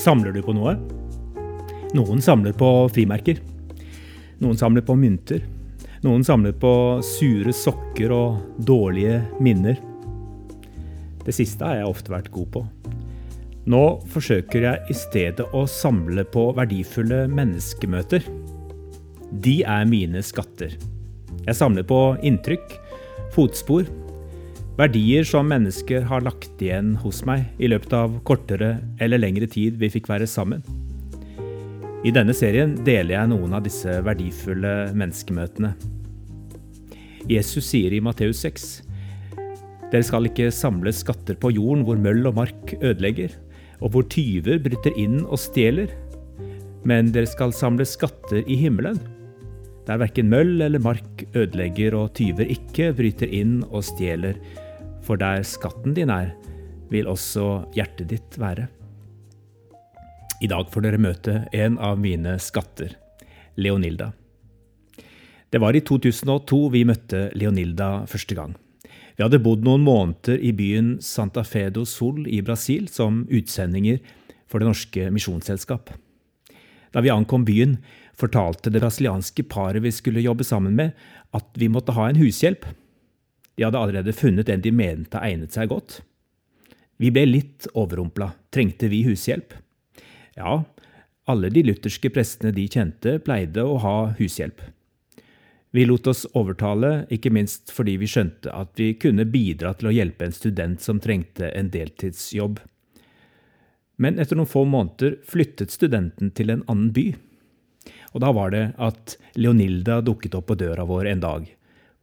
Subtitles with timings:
[0.00, 0.72] Samler du på noe?
[1.92, 3.36] Noen samler på frimerker.
[4.40, 5.42] Noen samler på mynter.
[6.00, 6.72] Noen samler på
[7.04, 9.76] sure sokker og dårlige minner.
[11.20, 12.64] Det siste har jeg ofte vært god på.
[13.68, 18.24] Nå forsøker jeg i stedet å samle på verdifulle menneskemøter.
[19.44, 20.78] De er mine skatter.
[21.44, 22.72] Jeg samler på inntrykk,
[23.34, 23.84] fotspor,
[24.80, 29.76] verdier som mennesker har lagt igjen hos meg i løpet av kortere eller lengre tid
[29.80, 30.64] vi fikk være sammen.
[32.00, 35.74] I denne serien deler jeg noen av disse verdifulle menneskemøtene.
[37.28, 38.70] Jesus sier i Matteus 6.:
[39.92, 43.36] Dere skal ikke samle skatter på jorden hvor møll og mark ødelegger,
[43.80, 45.92] og hvor tyver bryter inn og stjeler,
[46.88, 49.00] men dere skal samle skatter i himmelen,
[49.88, 54.38] der verken møll eller mark ødelegger og tyver ikke bryter inn og stjeler,
[55.04, 56.34] for der skatten din er,
[56.90, 58.68] vil også hjertet ditt være.
[60.40, 62.94] I dag får dere møte en av mine skatter,
[63.60, 64.12] Leonilda.
[65.50, 68.54] Det var i 2002 vi møtte Leonilda første gang.
[69.20, 73.98] Vi hadde bodd noen måneder i byen Santa Fe do Sol i Brasil som utsendinger
[74.48, 75.90] for Det norske misjonsselskap.
[76.88, 77.74] Da vi ankom byen,
[78.16, 80.96] fortalte det brasilianske paret vi skulle jobbe sammen med,
[81.36, 82.64] at vi måtte ha en hushjelp.
[83.60, 86.00] De hadde allerede funnet en de mente egnet seg godt.
[86.96, 88.32] Vi ble litt overrumpla.
[88.48, 89.52] Trengte vi hushjelp?
[90.32, 90.62] Ja,
[91.28, 94.64] alle de lutherske prestene de kjente, pleide å ha hushjelp.
[95.70, 99.94] Vi lot oss overtale, ikke minst fordi vi skjønte at vi kunne bidra til å
[99.94, 102.58] hjelpe en student som trengte en deltidsjobb.
[104.00, 107.06] Men etter noen få måneder flyttet studenten til en annen by.
[108.10, 111.46] Og da var det at Leonilda dukket opp på døra vår en dag,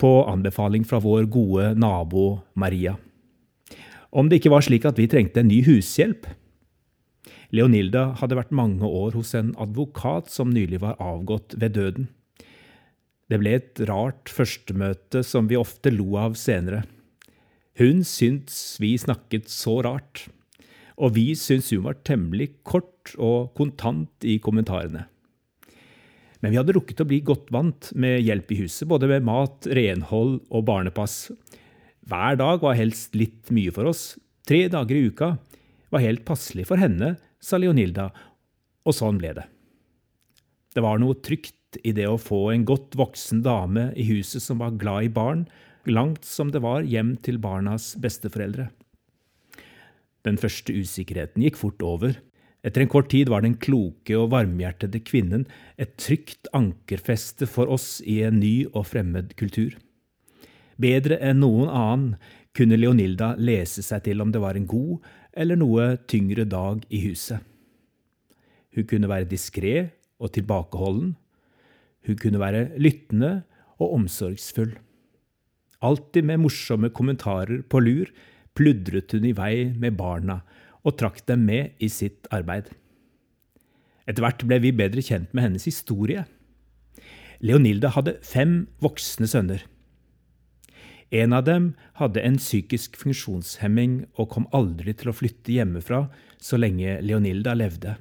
[0.00, 2.94] på anbefaling fra vår gode nabo Maria.
[4.10, 6.24] Om det ikke var slik at vi trengte en ny hushjelp,
[7.50, 12.08] Leonilda hadde vært mange år hos en advokat som nylig var avgått ved døden.
[13.30, 16.82] Det ble et rart førstemøte som vi ofte lo av senere.
[17.78, 20.26] Hun syntes vi snakket så rart,
[20.98, 25.06] og vi syntes hun var temmelig kort og kontant i kommentarene.
[26.40, 29.68] Men vi hadde rukket å bli godt vant med hjelp i huset, både med mat,
[29.76, 31.30] renhold og barnepass.
[32.10, 34.14] Hver dag var helst litt mye for oss.
[34.48, 35.34] Tre dager i uka
[35.92, 38.08] var helt passelig for henne sa Leonilda,
[38.84, 39.46] og sånn ble det.
[40.74, 44.62] Det var noe trygt i det å få en godt voksen dame i huset som
[44.62, 45.44] var glad i barn,
[45.86, 48.70] langt som det var hjem til barnas besteforeldre.
[50.26, 52.18] Den første usikkerheten gikk fort over.
[52.60, 55.46] Etter en kort tid var den kloke og varmhjertede kvinnen
[55.80, 59.78] et trygt ankerfeste for oss i en ny og fremmed kultur.
[60.80, 62.18] Bedre enn noen annen
[62.56, 65.00] kunne Leonilda lese seg til om det var en god
[65.32, 67.40] eller noe tyngre dag i huset.
[68.76, 69.74] Hun kunne være diskré
[70.20, 71.14] og tilbakeholden.
[72.06, 73.42] Hun kunne være lyttende
[73.80, 74.74] og omsorgsfull.
[75.80, 78.10] Alltid med morsomme kommentarer på lur
[78.56, 80.40] pludret hun i vei med barna
[80.84, 82.68] og trakk dem med i sitt arbeid.
[84.08, 86.24] Etter hvert ble vi bedre kjent med hennes historie.
[87.40, 89.62] Leonilda hadde fem voksne sønner.
[91.10, 96.04] En av dem hadde en psykisk funksjonshemming og kom aldri til å flytte hjemmefra
[96.38, 97.96] så lenge Leonilda levde.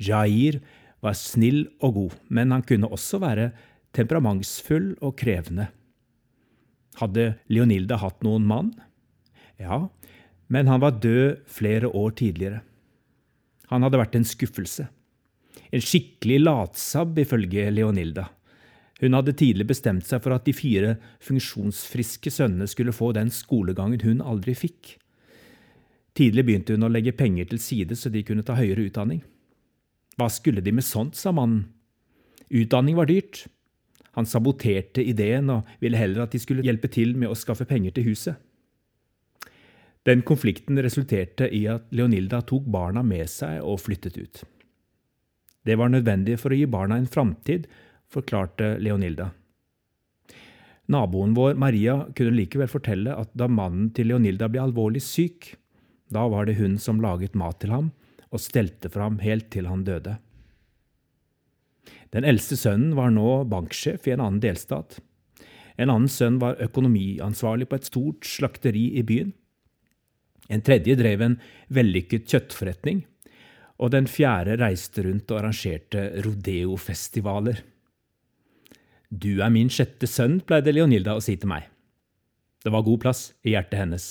[0.00, 0.60] Jair
[1.06, 3.50] var snill og god, men han kunne også være
[3.96, 5.70] temperamentsfull og krevende.
[7.00, 8.72] Hadde Leonilda hatt noen mann?
[9.60, 9.86] Ja,
[10.52, 12.62] men han var død flere år tidligere.
[13.72, 14.86] Han hadde vært en skuffelse.
[15.74, 18.28] En skikkelig latsabb, ifølge Leonilda.
[19.00, 20.94] Hun hadde tidlig bestemt seg for at de fire
[21.24, 24.94] funksjonsfriske sønnene skulle få den skolegangen hun aldri fikk.
[26.16, 29.20] Tidlig begynte hun å legge penger til side så de kunne ta høyere utdanning.
[30.16, 31.66] Hva skulle de med sånt, sa mannen.
[32.48, 33.44] Utdanning var dyrt.
[34.16, 37.92] Han saboterte ideen og ville heller at de skulle hjelpe til med å skaffe penger
[37.96, 38.36] til huset.
[40.06, 44.44] Den konflikten resulterte i at Leonilda tok barna med seg og flyttet ut.
[45.66, 47.66] Det var nødvendig for å gi barna en framtid
[48.08, 49.32] forklarte Leonilda.
[50.94, 55.56] Naboen vår, Maria, kunne likevel fortelle at da mannen til Leonilda ble alvorlig syk,
[56.14, 57.90] da var det hun som laget mat til ham
[58.34, 60.16] og stelte for ham helt til han døde.
[62.14, 64.98] Den eldste sønnen var nå banksjef i en annen delstat.
[65.76, 69.34] En annen sønn var økonomiansvarlig på et stort slakteri i byen.
[70.48, 71.38] En tredje drev en
[71.74, 73.02] vellykket kjøttforretning,
[73.82, 77.60] og den fjerde reiste rundt og arrangerte rodeofestivaler.
[79.10, 81.66] Du er min sjette sønn, pleide Leonilda å si til meg.
[82.64, 84.06] Det var god plass i hjertet hennes.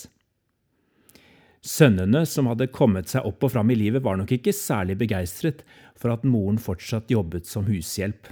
[1.65, 5.63] Sønnene som hadde kommet seg opp og fram i livet, var nok ikke særlig begeistret
[5.97, 8.29] for at moren fortsatt jobbet som hushjelp.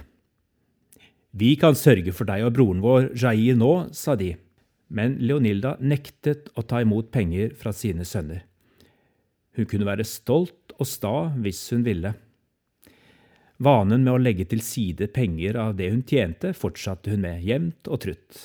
[1.34, 4.36] Vi kan sørge for deg og broren vår Jair nå, sa de,
[4.94, 8.44] men Leonilda nektet å ta imot penger fra sine sønner.
[9.58, 12.14] Hun kunne være stolt og sta hvis hun ville.
[13.62, 17.90] Vanen med å legge til side penger av det hun tjente, fortsatte hun med, jevnt
[17.90, 18.44] og trutt.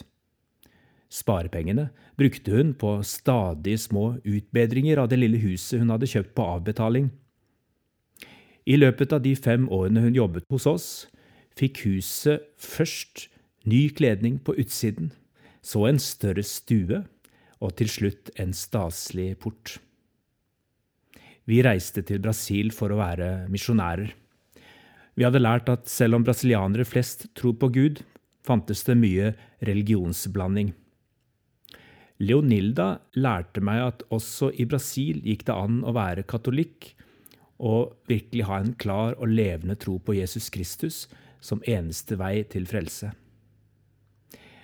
[1.09, 1.87] Sparepengene
[2.21, 7.09] brukte hun på stadig små utbedringer av det lille huset hun hadde kjøpt på avbetaling.
[8.69, 10.89] I løpet av de fem årene hun jobbet hos oss,
[11.57, 13.25] fikk huset først
[13.65, 15.09] ny kledning på utsiden,
[15.65, 17.01] så en større stue
[17.59, 19.79] og til slutt en staselig port.
[21.49, 24.13] Vi reiste til Brasil for å være misjonærer.
[25.17, 28.03] Vi hadde lært at selv om brasilianere flest tror på Gud,
[28.45, 29.33] fantes det mye
[29.65, 30.69] religionsblanding.
[32.19, 36.91] Leonilda lærte meg at også i Brasil gikk det an å være katolikk
[37.59, 41.05] og virkelig ha en klar og levende tro på Jesus Kristus
[41.43, 43.13] som eneste vei til frelse.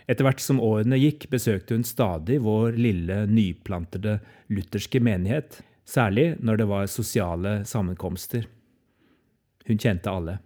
[0.06, 4.19] Etter hvert som årene gikk, besøkte hun stadig vår lille, nyplantede
[4.54, 8.46] lutherske menighet, særlig når det var sosiale sammenkomster.
[9.66, 10.38] Hun kjente alle.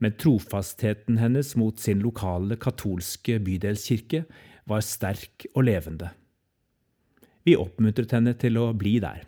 [0.00, 4.24] Men trofastheten hennes mot sin lokale katolske bydelskirke
[4.68, 6.10] var sterk og levende.
[7.46, 9.24] Vi oppmuntret henne til å bli der.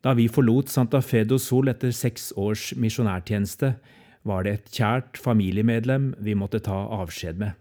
[0.00, 3.74] Da vi forlot Santa Fe do Sol etter seks års misjonærtjeneste,
[4.24, 7.54] var det et kjært familiemedlem vi måtte ta avskjed med.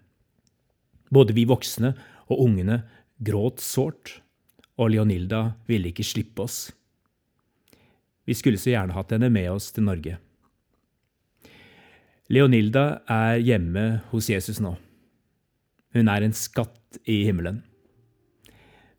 [1.11, 1.93] Både vi voksne
[2.29, 2.81] og ungene
[3.19, 4.19] gråt sårt,
[4.79, 6.59] og Leonilda ville ikke slippe oss.
[8.27, 10.19] Vi skulle så gjerne hatt henne med oss til Norge.
[12.29, 14.75] Leonilda er hjemme hos Jesus nå.
[15.95, 17.63] Hun er en skatt i himmelen.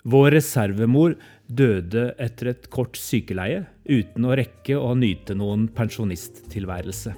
[0.08, 1.14] Vår reservemor
[1.46, 7.12] døde etter et kort sykeleie uten å rekke å nyte noen pensjonisttilværelse.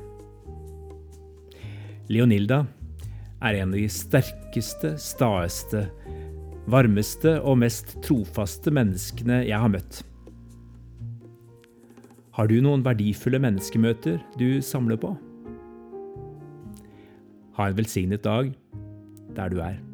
[2.12, 2.64] Leonilda
[3.42, 5.86] er en av de sterkeste, staeste,
[6.70, 10.02] varmeste og mest trofaste menneskene jeg har møtt.
[12.32, 15.14] Har du noen verdifulle menneskemøter du samler på?
[17.58, 18.50] Ha en velsignet dag
[19.36, 19.91] der du er.